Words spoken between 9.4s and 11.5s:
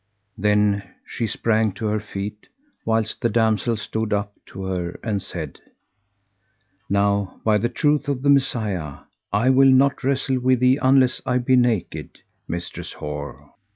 will not wrestle with thee unless I